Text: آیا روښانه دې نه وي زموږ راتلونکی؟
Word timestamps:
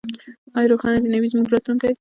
آیا 0.57 0.69
روښانه 0.71 0.99
دې 1.03 1.09
نه 1.13 1.17
وي 1.21 1.27
زموږ 1.33 1.47
راتلونکی؟ 1.49 1.89